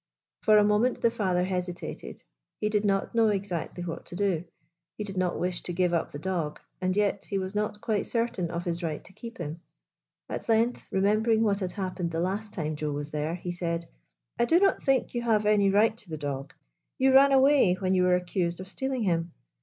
[0.41, 2.23] For a moment the father hesitated.
[2.59, 4.45] He did not know exactly what to do.
[4.97, 8.07] He did not wish to give up the dog, and yet he was not quite
[8.07, 9.61] certain of his right to keep him.
[10.27, 13.87] At length, remembering what had happened the last time Joe was there, he said:"
[14.39, 16.55] I do not think you have any right to the dog.
[16.97, 19.33] You ran away when you were accused of stealing him.